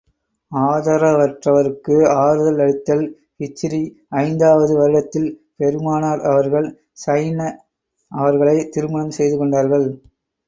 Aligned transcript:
ஆதரவற்றவருக்கு 0.51 1.95
ஆறுதல் 2.21 2.61
அளித்தல் 2.63 3.03
ஹிஜ்ரீ 3.39 3.81
ஐந்தாவது 4.21 4.73
வருடத்தில் 4.79 5.29
பெருமானார் 5.57 6.23
அவர்கள், 6.31 6.69
ஸைனப் 7.03 7.61
அவர்களைத் 8.11 8.73
திருமணம் 8.73 9.15
செய்து 9.19 9.37
கொண்டார்கள். 9.37 9.87